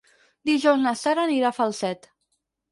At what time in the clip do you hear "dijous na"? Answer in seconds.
0.49-0.95